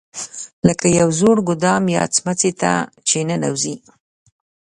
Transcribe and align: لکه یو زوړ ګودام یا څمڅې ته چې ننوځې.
لکه 0.67 0.85
یو 0.99 1.09
زوړ 1.19 1.37
ګودام 1.47 1.83
یا 1.95 2.03
څمڅې 2.15 2.51
ته 2.61 2.71
چې 3.07 3.17
ننوځې. 3.27 3.75